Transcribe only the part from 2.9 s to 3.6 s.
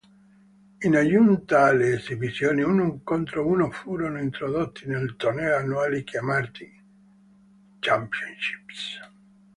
contro